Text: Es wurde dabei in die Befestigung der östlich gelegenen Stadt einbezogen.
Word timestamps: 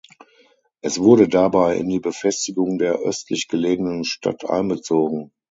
Es 0.81 0.97
wurde 0.99 1.27
dabei 1.29 1.77
in 1.77 1.87
die 1.87 1.99
Befestigung 1.99 2.79
der 2.79 2.95
östlich 2.95 3.47
gelegenen 3.47 4.03
Stadt 4.03 4.49
einbezogen. 4.49 5.31